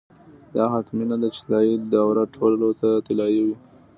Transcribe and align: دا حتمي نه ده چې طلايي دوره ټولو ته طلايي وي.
دا 0.53 0.63
حتمي 0.73 1.05
نه 1.11 1.17
ده 1.21 1.27
چې 1.33 1.39
طلايي 1.45 1.73
دوره 1.93 2.23
ټولو 2.35 2.67
ته 2.81 2.89
طلايي 3.07 3.41
وي. 3.45 3.55